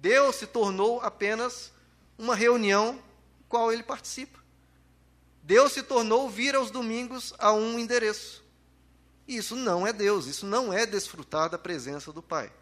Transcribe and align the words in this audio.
Deus 0.00 0.36
se 0.36 0.46
tornou 0.46 1.00
apenas 1.00 1.72
uma 2.16 2.34
reunião 2.34 3.02
qual 3.48 3.72
ele 3.72 3.82
participa. 3.82 4.38
Deus 5.42 5.72
se 5.72 5.82
tornou 5.82 6.28
vir 6.28 6.54
aos 6.54 6.70
domingos 6.70 7.34
a 7.38 7.52
um 7.52 7.78
endereço. 7.78 8.44
Isso 9.26 9.56
não 9.56 9.86
é 9.86 9.92
Deus, 9.92 10.26
isso 10.26 10.46
não 10.46 10.72
é 10.72 10.86
desfrutar 10.86 11.50
da 11.50 11.58
presença 11.58 12.12
do 12.12 12.22
Pai. 12.22 12.52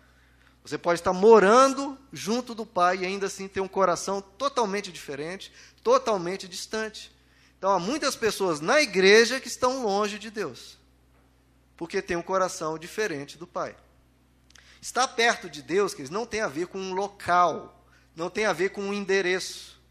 Você 0.64 0.76
pode 0.76 1.00
estar 1.00 1.12
morando 1.12 1.96
junto 2.12 2.54
do 2.54 2.67
Pai 2.67 2.99
e 2.99 3.06
ainda 3.06 3.26
assim 3.26 3.46
ter 3.46 3.60
um 3.60 3.68
coração 3.68 4.21
totalmente 4.21 4.90
diferente, 4.90 5.53
totalmente 5.82 6.48
distante. 6.48 7.14
Então, 7.56 7.71
há 7.71 7.78
muitas 7.78 8.16
pessoas 8.16 8.60
na 8.60 8.80
igreja 8.80 9.40
que 9.40 9.48
estão 9.48 9.84
longe 9.84 10.18
de 10.18 10.30
Deus, 10.30 10.76
porque 11.76 12.03
tem 12.03 12.16
um 12.16 12.22
coração 12.22 12.78
diferente 12.78 13.38
do 13.38 13.46
Pai. 13.46 13.76
Estar 14.87 15.08
perto 15.08 15.50
de 15.50 15.62
Deus, 15.62 15.92
que 15.92 16.09
não 16.12 16.24
tem 16.24 16.42
a 16.42 16.46
ver 16.46 16.69
com 16.69 16.78
um 16.78 16.95
local, 16.95 17.84
não 18.14 18.30
tem 18.30 18.46
a 18.46 18.52
ver 18.52 18.69
com 18.69 18.83
um 18.83 18.95
endereço. 18.95 19.83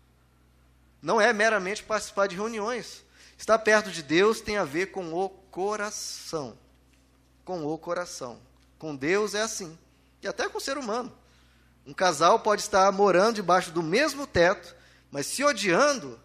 Não 1.01 1.19
é 1.19 1.33
meramente 1.33 1.83
participar 1.83 2.27
de 2.27 2.35
reuniões. 2.37 3.03
Estar 3.37 3.59
perto 3.59 3.91
de 3.91 4.01
Deus 4.01 4.39
tem 4.39 4.55
a 4.55 4.63
ver 4.63 4.91
com 4.91 5.13
o 5.13 5.27
coração. 5.27 6.57
Com 7.43 7.65
o 7.65 7.77
coração. 7.77 8.39
Com 8.79 8.95
Deus 8.95 9.35
é 9.35 9.41
assim 9.41 9.77
e 10.21 10.29
até 10.29 10.47
com 10.47 10.59
o 10.59 10.61
ser 10.61 10.77
humano. 10.77 11.11
Um 11.85 11.93
casal 11.93 12.39
pode 12.39 12.61
estar 12.61 12.89
morando 12.93 13.35
debaixo 13.35 13.71
do 13.71 13.83
mesmo 13.83 14.25
teto, 14.25 14.73
mas 15.11 15.25
se 15.25 15.43
odiando 15.43 16.17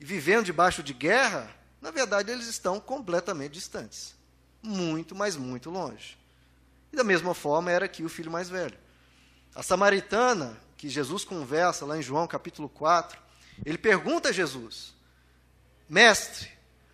e 0.00 0.04
vivendo 0.06 0.46
debaixo 0.46 0.82
de 0.82 0.94
guerra, 0.94 1.54
na 1.78 1.90
verdade 1.90 2.32
eles 2.32 2.46
estão 2.46 2.80
completamente 2.80 3.52
distantes. 3.52 4.14
Muito, 4.62 5.14
mas 5.14 5.36
muito 5.36 5.68
longe. 5.68 6.23
E 6.94 6.96
da 6.96 7.02
mesma 7.02 7.34
forma 7.34 7.72
era 7.72 7.86
aqui 7.86 8.04
o 8.04 8.08
filho 8.08 8.30
mais 8.30 8.48
velho. 8.48 8.78
A 9.52 9.64
samaritana, 9.64 10.56
que 10.76 10.88
Jesus 10.88 11.24
conversa 11.24 11.84
lá 11.84 11.98
em 11.98 12.02
João 12.02 12.24
capítulo 12.24 12.68
4, 12.68 13.18
ele 13.66 13.76
pergunta 13.76 14.28
a 14.28 14.32
Jesus: 14.32 14.94
Mestre, 15.88 16.48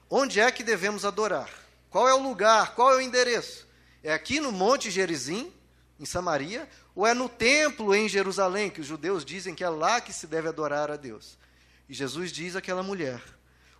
onde 0.08 0.40
é 0.40 0.50
que 0.50 0.64
devemos 0.64 1.04
adorar? 1.04 1.50
Qual 1.90 2.08
é 2.08 2.14
o 2.14 2.22
lugar? 2.22 2.74
Qual 2.74 2.90
é 2.90 2.96
o 2.96 3.00
endereço? 3.02 3.68
É 4.02 4.10
aqui 4.10 4.40
no 4.40 4.50
Monte 4.50 4.90
Gerizim? 4.90 5.52
em 5.98 6.06
Samaria, 6.06 6.66
ou 6.94 7.06
é 7.06 7.12
no 7.12 7.28
templo 7.28 7.94
em 7.94 8.08
Jerusalém, 8.08 8.70
que 8.70 8.80
os 8.80 8.86
judeus 8.86 9.22
dizem 9.22 9.54
que 9.54 9.62
é 9.62 9.68
lá 9.68 10.00
que 10.00 10.14
se 10.14 10.26
deve 10.26 10.48
adorar 10.48 10.90
a 10.90 10.96
Deus. 10.96 11.36
E 11.86 11.92
Jesus 11.92 12.32
diz 12.32 12.56
àquela 12.56 12.82
mulher: 12.82 13.22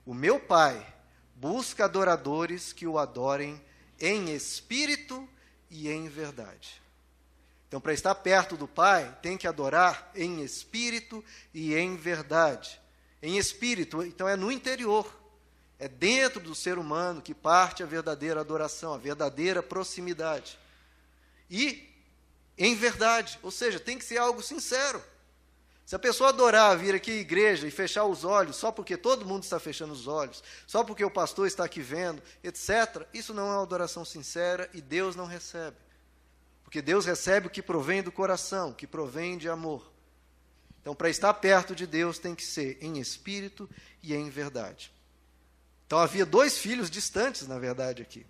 O 0.05 0.13
meu 0.13 0.39
Pai 0.39 0.87
busca 1.35 1.87
adoradores 1.87 2.75
que 2.75 2.87
o 2.87 2.99
adorem 2.99 3.59
em 3.99 4.35
espírito 4.35 5.27
e 5.27 5.40
em 5.71 6.09
verdade. 6.09 6.81
Então, 7.69 7.81
para 7.81 7.93
estar 7.93 8.15
perto 8.17 8.57
do 8.57 8.67
Pai, 8.67 9.17
tem 9.23 9.39
que 9.39 9.47
adorar 9.47 10.11
em 10.15 10.43
espírito 10.43 11.25
e 11.55 11.75
em 11.75 11.97
verdade. 11.97 12.81
Em 13.23 13.39
espírito, 13.39 14.03
então 14.03 14.29
é 14.29 14.35
no 14.35 14.51
interior. 14.51 15.19
É 15.79 15.87
dentro 15.87 16.41
do 16.41 16.55
ser 16.55 16.79
humano 16.79 17.23
que 17.23 17.33
parte 17.33 17.83
a 17.83 17.87
verdadeira 17.87 18.41
adoração, 18.41 18.93
a 18.93 18.99
verdadeira 18.99 19.63
proximidade. 19.63 20.59
E 21.49 21.89
em 22.59 22.75
verdade. 22.75 23.39
Ou 23.43 23.51
seja, 23.51 23.79
tem 23.81 23.97
que 23.97 24.05
ser 24.05 24.19
algo 24.19 24.43
sincero. 24.43 25.03
Se 25.91 25.97
a 25.97 25.99
pessoa 25.99 26.29
adorar 26.29 26.79
vir 26.79 26.95
aqui 26.95 27.11
à 27.11 27.15
igreja 27.17 27.67
e 27.67 27.71
fechar 27.73 28.05
os 28.05 28.25
olhos 28.25 28.55
só 28.55 28.71
porque 28.71 28.97
todo 28.97 29.27
mundo 29.27 29.43
está 29.43 29.59
fechando 29.59 29.93
os 29.93 30.07
olhos, 30.07 30.41
só 30.65 30.85
porque 30.85 31.05
o 31.05 31.11
pastor 31.11 31.49
está 31.49 31.65
aqui 31.65 31.81
vendo, 31.81 32.23
etc., 32.45 33.09
isso 33.13 33.35
não 33.35 33.49
é 33.49 33.55
uma 33.55 33.63
adoração 33.65 34.05
sincera 34.05 34.71
e 34.73 34.81
Deus 34.81 35.17
não 35.17 35.27
recebe. 35.27 35.77
Porque 36.63 36.81
Deus 36.81 37.07
recebe 37.07 37.49
o 37.49 37.51
que 37.51 37.61
provém 37.61 38.05
do 38.05 38.13
coração, 38.13 38.73
que 38.73 38.87
provém 38.87 39.37
de 39.37 39.49
amor. 39.49 39.85
Então, 40.81 40.95
para 40.95 41.11
estar 41.11 41.35
perto 41.35 41.75
de 41.75 41.89
Deus, 41.89 42.21
tem 42.21 42.37
que 42.37 42.45
ser 42.45 42.79
em 42.81 43.01
espírito 43.01 43.69
e 44.01 44.15
em 44.15 44.31
verdade. 44.31 44.93
Então, 45.89 45.99
havia 45.99 46.25
dois 46.25 46.57
filhos 46.57 46.89
distantes, 46.89 47.49
na 47.49 47.59
verdade, 47.59 48.01
aqui. 48.01 48.25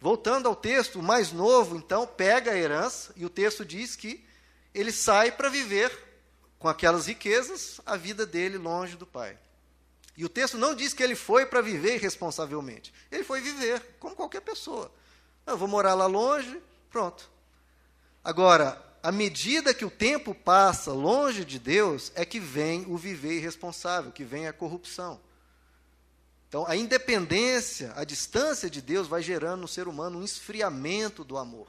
Voltando 0.00 0.48
ao 0.48 0.56
texto, 0.56 1.00
o 1.00 1.02
mais 1.02 1.30
novo, 1.30 1.76
então, 1.76 2.06
pega 2.06 2.52
a 2.52 2.56
herança, 2.56 3.12
e 3.16 3.26
o 3.26 3.28
texto 3.28 3.66
diz 3.66 3.96
que 3.96 4.24
ele 4.72 4.90
sai 4.90 5.30
para 5.30 5.50
viver 5.50 6.10
com 6.62 6.68
aquelas 6.68 7.06
riquezas 7.06 7.80
a 7.84 7.96
vida 7.96 8.24
dele 8.24 8.56
longe 8.56 8.96
do 8.96 9.04
pai. 9.04 9.36
E 10.16 10.24
o 10.24 10.28
texto 10.28 10.56
não 10.56 10.76
diz 10.76 10.94
que 10.94 11.02
ele 11.02 11.16
foi 11.16 11.44
para 11.44 11.60
viver 11.60 11.96
irresponsavelmente. 11.96 12.94
Ele 13.10 13.24
foi 13.24 13.40
viver, 13.40 13.82
como 13.98 14.14
qualquer 14.14 14.42
pessoa. 14.42 14.92
Eu 15.44 15.58
vou 15.58 15.66
morar 15.66 15.94
lá 15.94 16.06
longe, 16.06 16.62
pronto. 16.88 17.28
Agora, 18.22 18.80
à 19.02 19.10
medida 19.10 19.74
que 19.74 19.84
o 19.84 19.90
tempo 19.90 20.32
passa 20.32 20.92
longe 20.92 21.44
de 21.44 21.58
Deus, 21.58 22.12
é 22.14 22.24
que 22.24 22.38
vem 22.38 22.84
o 22.86 22.96
viver 22.96 23.38
irresponsável, 23.38 24.12
que 24.12 24.22
vem 24.22 24.46
a 24.46 24.52
corrupção. 24.52 25.20
Então, 26.48 26.64
a 26.68 26.76
independência, 26.76 27.92
a 27.96 28.04
distância 28.04 28.70
de 28.70 28.80
Deus 28.80 29.08
vai 29.08 29.20
gerando 29.20 29.62
no 29.62 29.68
ser 29.68 29.88
humano 29.88 30.20
um 30.20 30.24
esfriamento 30.24 31.24
do 31.24 31.36
amor 31.36 31.66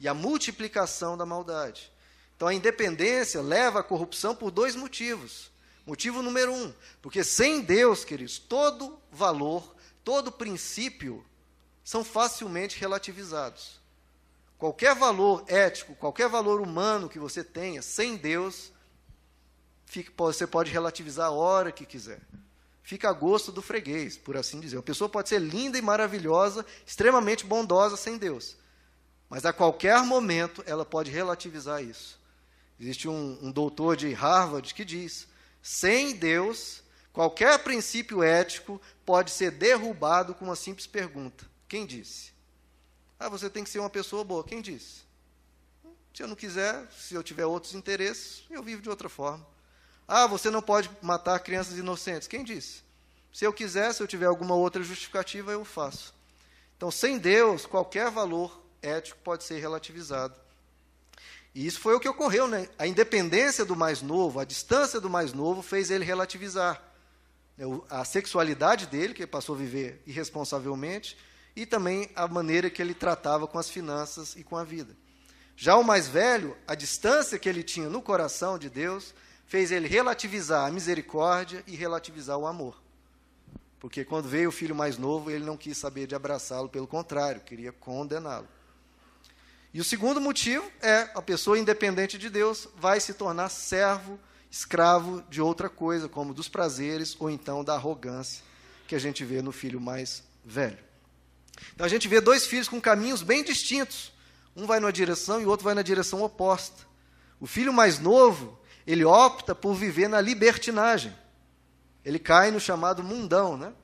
e 0.00 0.08
a 0.08 0.14
multiplicação 0.14 1.14
da 1.14 1.26
maldade. 1.26 1.92
Então, 2.38 2.46
a 2.46 2.54
independência 2.54 3.42
leva 3.42 3.80
à 3.80 3.82
corrupção 3.82 4.34
por 4.34 4.50
dois 4.50 4.76
motivos. 4.76 5.50
Motivo 5.84 6.22
número 6.22 6.54
um, 6.54 6.72
porque 7.02 7.24
sem 7.24 7.60
Deus, 7.60 8.04
queridos, 8.04 8.38
todo 8.38 8.98
valor, 9.10 9.74
todo 10.04 10.32
princípio 10.32 11.22
são 11.82 12.02
facilmente 12.02 12.78
relativizados. 12.78 13.80
Qualquer 14.56 14.94
valor 14.94 15.44
ético, 15.48 15.94
qualquer 15.96 16.28
valor 16.28 16.60
humano 16.60 17.08
que 17.08 17.18
você 17.18 17.42
tenha, 17.42 17.82
sem 17.82 18.16
Deus, 18.16 18.72
você 20.16 20.46
pode 20.46 20.70
relativizar 20.70 21.26
a 21.26 21.32
hora 21.32 21.72
que 21.72 21.84
quiser 21.84 22.20
fica 22.88 23.10
a 23.10 23.12
gosto 23.12 23.52
do 23.52 23.60
freguês, 23.60 24.16
por 24.16 24.34
assim 24.34 24.60
dizer. 24.60 24.78
Uma 24.78 24.82
pessoa 24.82 25.10
pode 25.10 25.28
ser 25.28 25.38
linda 25.38 25.76
e 25.76 25.82
maravilhosa, 25.82 26.64
extremamente 26.86 27.44
bondosa 27.44 27.98
sem 27.98 28.16
Deus, 28.16 28.56
mas 29.28 29.44
a 29.44 29.52
qualquer 29.52 30.02
momento 30.04 30.64
ela 30.64 30.86
pode 30.86 31.10
relativizar 31.10 31.84
isso. 31.84 32.17
Existe 32.80 33.08
um, 33.08 33.38
um 33.42 33.50
doutor 33.50 33.96
de 33.96 34.12
Harvard 34.12 34.72
que 34.72 34.84
diz: 34.84 35.26
sem 35.62 36.14
Deus, 36.14 36.82
qualquer 37.12 37.58
princípio 37.60 38.22
ético 38.22 38.80
pode 39.04 39.30
ser 39.30 39.50
derrubado 39.50 40.34
com 40.34 40.44
uma 40.44 40.56
simples 40.56 40.86
pergunta: 40.86 41.46
quem 41.66 41.84
disse? 41.84 42.32
Ah, 43.18 43.28
você 43.28 43.50
tem 43.50 43.64
que 43.64 43.70
ser 43.70 43.80
uma 43.80 43.90
pessoa 43.90 44.22
boa. 44.22 44.44
Quem 44.44 44.62
disse? 44.62 45.02
Se 46.14 46.22
eu 46.22 46.28
não 46.28 46.36
quiser, 46.36 46.86
se 46.92 47.14
eu 47.14 47.22
tiver 47.22 47.46
outros 47.46 47.74
interesses, 47.74 48.44
eu 48.50 48.62
vivo 48.62 48.82
de 48.82 48.88
outra 48.88 49.08
forma. 49.08 49.46
Ah, 50.06 50.26
você 50.26 50.50
não 50.50 50.62
pode 50.62 50.90
matar 51.02 51.38
crianças 51.40 51.76
inocentes. 51.76 52.28
Quem 52.28 52.42
disse? 52.42 52.82
Se 53.32 53.44
eu 53.44 53.52
quiser, 53.52 53.92
se 53.92 54.02
eu 54.02 54.06
tiver 54.06 54.26
alguma 54.26 54.54
outra 54.54 54.82
justificativa, 54.82 55.52
eu 55.52 55.64
faço. 55.64 56.14
Então, 56.76 56.90
sem 56.90 57.18
Deus, 57.18 57.66
qualquer 57.66 58.10
valor 58.10 58.62
ético 58.80 59.20
pode 59.22 59.44
ser 59.44 59.58
relativizado. 59.58 60.34
E 61.58 61.66
isso 61.66 61.80
foi 61.80 61.92
o 61.92 61.98
que 61.98 62.08
ocorreu, 62.08 62.46
né? 62.46 62.68
A 62.78 62.86
independência 62.86 63.64
do 63.64 63.74
mais 63.74 64.00
novo, 64.00 64.38
a 64.38 64.44
distância 64.44 65.00
do 65.00 65.10
mais 65.10 65.32
novo, 65.32 65.60
fez 65.60 65.90
ele 65.90 66.04
relativizar 66.04 66.80
né? 67.56 67.64
a 67.90 68.04
sexualidade 68.04 68.86
dele, 68.86 69.12
que 69.12 69.26
passou 69.26 69.56
a 69.56 69.58
viver 69.58 70.00
irresponsavelmente, 70.06 71.18
e 71.56 71.66
também 71.66 72.08
a 72.14 72.28
maneira 72.28 72.70
que 72.70 72.80
ele 72.80 72.94
tratava 72.94 73.48
com 73.48 73.58
as 73.58 73.68
finanças 73.68 74.36
e 74.36 74.44
com 74.44 74.56
a 74.56 74.62
vida. 74.62 74.96
Já 75.56 75.76
o 75.76 75.82
mais 75.82 76.06
velho, 76.06 76.56
a 76.64 76.76
distância 76.76 77.40
que 77.40 77.48
ele 77.48 77.64
tinha 77.64 77.88
no 77.88 78.00
coração 78.00 78.56
de 78.56 78.70
Deus, 78.70 79.12
fez 79.44 79.72
ele 79.72 79.88
relativizar 79.88 80.64
a 80.64 80.70
misericórdia 80.70 81.64
e 81.66 81.74
relativizar 81.74 82.38
o 82.38 82.46
amor. 82.46 82.80
Porque 83.80 84.04
quando 84.04 84.28
veio 84.28 84.50
o 84.50 84.52
filho 84.52 84.76
mais 84.76 84.96
novo, 84.96 85.28
ele 85.28 85.44
não 85.44 85.56
quis 85.56 85.76
saber 85.76 86.06
de 86.06 86.14
abraçá-lo, 86.14 86.68
pelo 86.68 86.86
contrário, 86.86 87.40
queria 87.40 87.72
condená-lo. 87.72 88.46
E 89.72 89.80
o 89.80 89.84
segundo 89.84 90.20
motivo 90.20 90.64
é 90.80 91.10
a 91.14 91.20
pessoa 91.20 91.58
independente 91.58 92.16
de 92.16 92.30
Deus 92.30 92.68
vai 92.76 93.00
se 93.00 93.14
tornar 93.14 93.48
servo, 93.50 94.18
escravo 94.50 95.22
de 95.28 95.42
outra 95.42 95.68
coisa, 95.68 96.08
como 96.08 96.32
dos 96.32 96.48
prazeres 96.48 97.16
ou 97.18 97.28
então 97.28 97.62
da 97.62 97.74
arrogância 97.74 98.42
que 98.86 98.94
a 98.94 98.98
gente 98.98 99.22
vê 99.24 99.42
no 99.42 99.52
filho 99.52 99.78
mais 99.78 100.24
velho. 100.42 100.78
Então 101.74 101.84
a 101.84 101.88
gente 101.88 102.08
vê 102.08 102.20
dois 102.20 102.46
filhos 102.46 102.68
com 102.68 102.80
caminhos 102.80 103.22
bem 103.22 103.44
distintos. 103.44 104.12
Um 104.56 104.66
vai 104.66 104.80
numa 104.80 104.92
direção 104.92 105.40
e 105.40 105.44
o 105.44 105.50
outro 105.50 105.64
vai 105.64 105.74
na 105.74 105.82
direção 105.82 106.22
oposta. 106.22 106.86
O 107.38 107.46
filho 107.46 107.72
mais 107.72 107.98
novo, 107.98 108.58
ele 108.86 109.04
opta 109.04 109.54
por 109.54 109.74
viver 109.74 110.08
na 110.08 110.20
libertinagem. 110.20 111.14
Ele 112.04 112.18
cai 112.18 112.50
no 112.50 112.58
chamado 112.58 113.04
mundão, 113.04 113.56
né? 113.56 113.74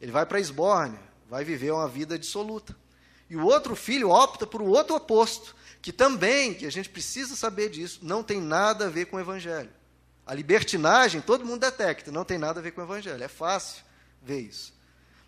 Ele 0.00 0.12
vai 0.12 0.26
para 0.26 0.36
a 0.36 0.40
esbórnia, 0.40 1.00
vai 1.28 1.44
viver 1.44 1.72
uma 1.72 1.88
vida 1.88 2.18
dissoluta. 2.18 2.76
E 3.28 3.36
o 3.36 3.44
outro 3.44 3.74
filho 3.74 4.10
opta 4.10 4.46
por 4.46 4.60
o 4.60 4.66
outro 4.66 4.94
oposto, 4.94 5.54
que 5.80 5.92
também, 5.92 6.54
que 6.54 6.66
a 6.66 6.70
gente 6.70 6.88
precisa 6.88 7.36
saber 7.36 7.70
disso, 7.70 8.00
não 8.02 8.22
tem 8.22 8.40
nada 8.40 8.86
a 8.86 8.90
ver 8.90 9.06
com 9.06 9.16
o 9.16 9.20
evangelho. 9.20 9.70
A 10.26 10.34
libertinagem, 10.34 11.20
todo 11.20 11.44
mundo 11.44 11.60
detecta, 11.60 12.10
não 12.10 12.24
tem 12.24 12.38
nada 12.38 12.60
a 12.60 12.62
ver 12.62 12.72
com 12.72 12.80
o 12.80 12.84
evangelho. 12.84 13.22
É 13.22 13.28
fácil 13.28 13.82
ver 14.22 14.40
isso. 14.40 14.72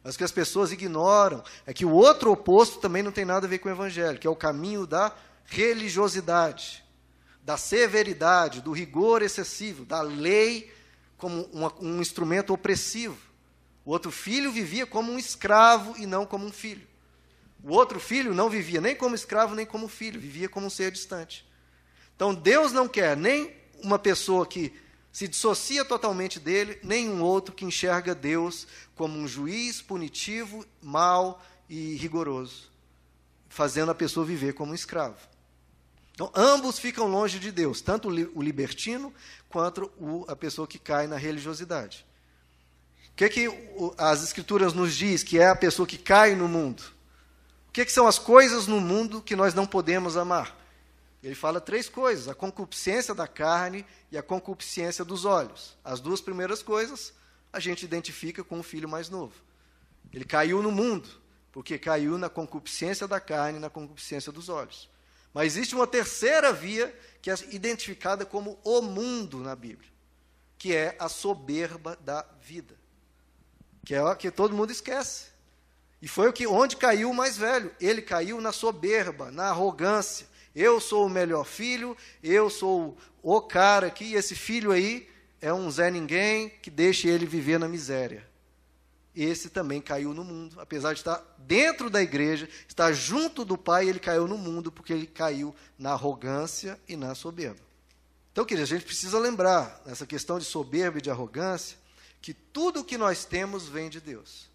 Mas 0.03 0.15
o 0.15 0.19
que 0.19 0.25
as 0.25 0.33
pessoas 0.33 0.73
ignoram 0.73 1.43
é 1.67 1.75
que 1.75 1.85
o 1.85 1.91
outro 1.91 2.33
oposto 2.33 2.79
também 2.79 3.03
não 3.03 3.13
tem 3.13 3.25
nada 3.25 3.47
a 3.47 3.51
ver 3.51 3.59
com 3.59 3.69
o 3.69 3.73
evangelho, 3.73 4.19
que 4.19 4.27
é 4.27 4.31
o 4.31 4.37
caminho 4.37 4.87
da 4.87 5.15
religiosidade 5.45 6.87
da 7.47 7.57
severidade, 7.57 8.61
do 8.61 8.73
rigor 8.73 9.23
excessivo, 9.23 9.85
da 9.85 10.03
lei 10.03 10.75
como 11.17 11.43
uma, 11.53 11.73
um 11.81 12.01
instrumento 12.01 12.53
opressivo. 12.53 13.17
O 13.85 13.93
outro 13.93 14.11
filho 14.11 14.51
vivia 14.51 14.85
como 14.85 15.13
um 15.13 15.19
escravo 15.19 15.95
e 15.97 16.07
não 16.07 16.27
como 16.27 16.45
um 16.45 16.51
filho. 16.51 16.85
O 17.63 17.73
outro 17.73 17.99
filho 17.99 18.35
não 18.35 18.49
vivia 18.49 18.81
nem 18.81 18.95
como 18.95 19.15
escravo 19.15 19.55
nem 19.55 19.67
como 19.67 19.89
filho, 19.89 20.21
vivia 20.21 20.49
como 20.49 20.67
um 20.67 20.71
ser 20.71 20.91
distante. 20.91 21.47
Então 22.15 22.35
Deus 22.35 22.73
não 22.73 22.89
quer 22.89 23.17
nem 23.17 23.55
uma 23.83 23.99
pessoa 23.99 24.47
que 24.47 24.73
se 25.13 25.27
dissocia 25.27 25.85
totalmente 25.85 26.39
dele, 26.39 26.79
nem 26.83 27.09
um 27.09 27.23
outro 27.23 27.55
que 27.55 27.65
enxerga 27.65 28.15
Deus 28.15 28.67
como 28.95 29.19
um 29.19 29.27
juiz 29.27 29.81
punitivo, 29.81 30.65
mau 30.83 31.43
e 31.71 31.95
rigoroso, 31.95 32.71
fazendo 33.49 33.91
a 33.91 33.95
pessoa 33.95 34.27
viver 34.27 34.53
como 34.53 34.73
um 34.73 34.75
escravo. 34.75 35.17
Então, 36.13 36.31
ambos 36.35 36.79
ficam 36.79 37.07
longe 37.07 37.39
de 37.39 37.53
Deus, 37.53 37.81
tanto 37.81 38.09
o 38.09 38.43
libertino 38.43 39.13
quanto 39.49 39.91
a 40.29 40.35
pessoa 40.35 40.67
que 40.67 40.79
cai 40.79 41.07
na 41.07 41.17
religiosidade. 41.17 42.07
O 43.11 43.17
que, 43.17 43.29
que 43.29 43.49
as 43.97 44.23
Escrituras 44.23 44.75
nos 44.75 44.95
diz 44.95 45.23
que 45.23 45.39
é 45.39 45.49
a 45.49 45.57
pessoa 45.57 45.87
que 45.87 45.99
cai 45.99 46.35
no 46.35 46.49
mundo? 46.49 46.83
Que, 47.77 47.85
que 47.85 47.93
são 47.93 48.07
as 48.07 48.19
coisas 48.19 48.67
no 48.67 48.81
mundo 48.81 49.21
que 49.21 49.37
nós 49.37 49.53
não 49.53 49.67
podemos 49.67 50.17
amar? 50.17 50.57
Ele 51.23 51.35
fala 51.35 51.61
três 51.61 51.91
coisas: 51.91 52.27
a 52.27 52.35
concupiscência 52.35 53.15
da 53.15 53.29
carne 53.29 53.85
e 54.11 54.17
a 54.17 54.23
concupiscência 54.23 55.05
dos 55.05 55.27
olhos. 55.27 55.77
As 55.85 56.01
duas 56.01 56.23
primeiras 56.23 56.63
coisas 56.63 57.13
a 57.53 57.61
gente 57.61 57.85
identifica 57.85 58.43
com 58.43 58.59
o 58.59 58.63
filho 58.63 58.89
mais 58.89 59.11
novo. 59.11 59.35
Ele 60.11 60.25
caiu 60.25 60.63
no 60.63 60.73
mundo, 60.73 61.07
porque 61.53 61.79
caiu 61.79 62.17
na 62.17 62.31
concupiscência 62.31 63.07
da 63.07 63.21
carne 63.21 63.59
e 63.59 63.61
na 63.61 63.69
concupiscência 63.69 64.33
dos 64.33 64.49
olhos. 64.49 64.89
Mas 65.35 65.55
existe 65.55 65.75
uma 65.75 65.87
terceira 65.87 66.55
via 66.55 66.99
que 67.21 67.31
é 67.31 67.35
identificada 67.51 68.25
como 68.25 68.59
o 68.65 68.81
mundo 68.81 69.41
na 69.41 69.55
Bíblia, 69.55 69.91
que 70.57 70.75
é 70.75 70.97
a 70.99 71.11
soberba 71.11 71.95
da 71.97 72.25
vida, 72.41 72.75
que 73.85 73.95
é 73.95 74.03
o 74.03 74.17
que 74.17 74.31
todo 74.31 74.57
mundo 74.57 74.73
esquece. 74.73 75.36
E 76.01 76.09
foi 76.09 76.29
o 76.29 76.33
que 76.33 76.47
onde 76.47 76.77
caiu 76.77 77.11
o 77.11 77.15
mais 77.15 77.37
velho. 77.37 77.75
Ele 77.81 78.03
caiu 78.03 78.41
na 78.41 78.53
soberba, 78.53 79.31
na 79.31 79.49
arrogância, 79.49 80.27
eu 80.55 80.81
sou 80.81 81.07
o 81.07 81.11
melhor 81.11 81.45
filho, 81.45 81.97
eu 82.23 82.49
sou 82.49 82.97
o 83.23 83.41
cara 83.43 83.89
aqui, 83.89 84.05
e 84.05 84.15
esse 84.15 84.35
filho 84.35 84.73
aí 84.73 85.07
é 85.41 85.53
um 85.53 85.71
Zé 85.71 85.91
Ninguém 85.91 86.49
que 86.49 86.71
deixa 86.71 87.09
ele 87.09 87.27
viver 87.27 87.59
na 87.59 87.69
miséria. 87.69 88.27
Esse 89.15 89.49
também 89.49 89.81
caiu 89.81 90.13
no 90.13 90.25
mundo, 90.25 90.61
apesar 90.61 90.93
de 90.93 91.01
estar 91.01 91.23
dentro 91.39 91.89
da 91.89 92.03
igreja, 92.03 92.49
estar 92.69 92.93
junto 92.93 93.45
do 93.45 93.57
Pai, 93.57 93.89
ele 93.89 93.99
caiu 93.99 94.27
no 94.27 94.37
mundo 94.37 94.71
porque 94.71 94.93
ele 94.93 95.07
caiu 95.07 95.55
na 95.79 95.93
arrogância 95.93 96.79
e 96.89 96.97
na 96.97 97.15
soberba. 97.15 97.61
Então, 98.33 98.45
querido, 98.45 98.65
a 98.65 98.67
gente 98.67 98.85
precisa 98.85 99.19
lembrar, 99.19 99.83
nessa 99.87 100.07
questão 100.07 100.39
de 100.39 100.45
soberba 100.45 100.99
e 100.99 101.03
de 101.03 101.11
arrogância, 101.11 101.79
que 102.21 102.35
tudo 102.35 102.81
o 102.81 102.85
que 102.85 102.99
nós 102.99 103.25
temos 103.25 103.67
vem 103.69 103.89
de 103.89 104.01
Deus. 104.01 104.51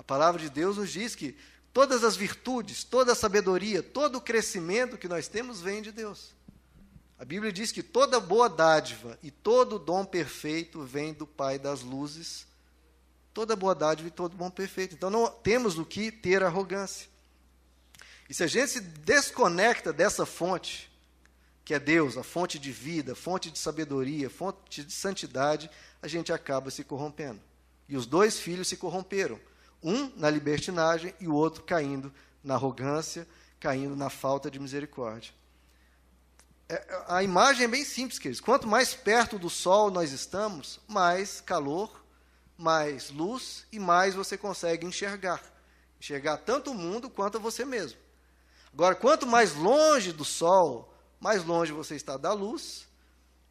A 0.00 0.02
palavra 0.02 0.40
de 0.40 0.48
Deus 0.48 0.78
nos 0.78 0.90
diz 0.90 1.14
que 1.14 1.36
Todas 1.72 2.02
as 2.02 2.16
virtudes, 2.16 2.82
toda 2.82 3.12
a 3.12 3.14
sabedoria, 3.14 3.82
todo 3.82 4.16
o 4.16 4.20
crescimento 4.20 4.98
que 4.98 5.06
nós 5.06 5.28
temos 5.28 5.60
vem 5.60 5.80
de 5.80 5.92
Deus. 5.92 6.34
A 7.16 7.24
Bíblia 7.24 7.52
diz 7.52 7.70
que 7.70 7.82
toda 7.82 8.18
boa 8.18 8.48
dádiva 8.48 9.18
e 9.22 9.30
todo 9.30 9.78
dom 9.78 10.04
perfeito 10.04 10.82
vem 10.82 11.12
do 11.12 11.26
Pai 11.26 11.58
das 11.58 11.82
luzes. 11.82 12.46
Toda 13.32 13.54
boa 13.54 13.74
dádiva 13.74 14.08
e 14.08 14.10
todo 14.10 14.36
bom 14.36 14.50
perfeito. 14.50 14.94
Então 14.94 15.10
não 15.10 15.28
temos 15.28 15.78
o 15.78 15.84
que 15.84 16.10
ter 16.10 16.42
arrogância. 16.42 17.08
E 18.28 18.34
se 18.34 18.42
a 18.42 18.46
gente 18.48 18.70
se 18.70 18.80
desconecta 18.80 19.92
dessa 19.92 20.26
fonte, 20.26 20.90
que 21.64 21.74
é 21.74 21.78
Deus, 21.78 22.16
a 22.16 22.24
fonte 22.24 22.58
de 22.58 22.72
vida, 22.72 23.14
fonte 23.14 23.48
de 23.50 23.58
sabedoria, 23.58 24.28
fonte 24.28 24.82
de 24.82 24.92
santidade, 24.92 25.70
a 26.02 26.08
gente 26.08 26.32
acaba 26.32 26.70
se 26.70 26.82
corrompendo. 26.82 27.40
E 27.88 27.96
os 27.96 28.06
dois 28.06 28.40
filhos 28.40 28.66
se 28.66 28.76
corromperam. 28.76 29.38
Um 29.82 30.10
na 30.16 30.28
libertinagem 30.28 31.14
e 31.20 31.26
o 31.26 31.34
outro 31.34 31.62
caindo 31.62 32.12
na 32.42 32.54
arrogância, 32.54 33.26
caindo 33.58 33.96
na 33.96 34.10
falta 34.10 34.50
de 34.50 34.58
misericórdia. 34.58 35.32
É, 36.68 37.04
a 37.08 37.22
imagem 37.22 37.64
é 37.64 37.68
bem 37.68 37.84
simples, 37.84 38.18
queridos. 38.18 38.40
Quanto 38.40 38.68
mais 38.68 38.94
perto 38.94 39.38
do 39.38 39.50
sol 39.50 39.90
nós 39.90 40.12
estamos, 40.12 40.78
mais 40.86 41.40
calor, 41.40 42.04
mais 42.56 43.10
luz 43.10 43.66
e 43.72 43.78
mais 43.78 44.14
você 44.14 44.38
consegue 44.38 44.86
enxergar. 44.86 45.42
Enxergar 46.00 46.36
tanto 46.38 46.70
o 46.70 46.74
mundo 46.74 47.10
quanto 47.10 47.40
você 47.40 47.64
mesmo. 47.64 47.98
Agora, 48.72 48.94
quanto 48.94 49.26
mais 49.26 49.54
longe 49.54 50.12
do 50.12 50.24
sol, 50.24 50.94
mais 51.18 51.44
longe 51.44 51.72
você 51.72 51.96
está 51.96 52.16
da 52.16 52.32
luz, 52.32 52.86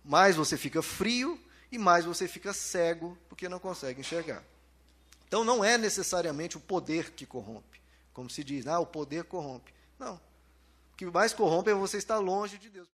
mais 0.03 0.35
você 0.35 0.57
fica 0.57 0.81
frio 0.81 1.39
e 1.71 1.77
mais 1.77 2.05
você 2.05 2.27
fica 2.27 2.53
cego, 2.53 3.17
porque 3.27 3.49
não 3.49 3.59
consegue 3.59 3.99
enxergar. 3.99 4.43
Então 5.29 5.43
não 5.43 5.63
é 5.63 5.77
necessariamente 5.77 6.57
o 6.57 6.59
poder 6.59 7.11
que 7.11 7.23
corrompe. 7.23 7.79
Como 8.11 8.31
se 8.31 8.43
diz, 8.43 8.65
ah, 8.65 8.79
o 8.79 8.85
poder 8.85 9.25
corrompe. 9.25 9.71
Não. 9.99 10.15
O 10.91 10.97
que 10.97 11.05
mais 11.05 11.33
corrompe 11.33 11.69
é 11.69 11.73
você 11.75 11.97
estar 11.97 12.17
longe 12.17 12.57
de 12.57 12.67
Deus. 12.67 12.87